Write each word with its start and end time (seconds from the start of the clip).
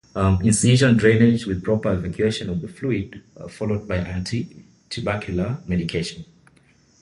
Incision 0.41 0.95
drainage 0.97 1.45
with 1.45 1.63
proper 1.63 1.93
evacuation 1.93 2.49
of 2.49 2.59
the 2.59 2.67
fluid 2.67 3.21
followed 3.49 3.87
by 3.87 3.97
anti-tubercular 3.97 5.59
medication. 5.67 6.25